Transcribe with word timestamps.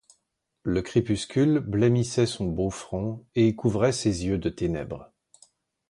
Le 0.63 0.81
crépuscule 0.81 1.59
blêmissait 1.59 2.25
son 2.25 2.47
beau 2.47 2.71
front 2.71 3.23
et 3.35 3.55
couvrait 3.55 3.91
ses 3.91 4.25
yeux 4.25 4.39
de 4.39 4.49
ténèbres. 4.49 5.13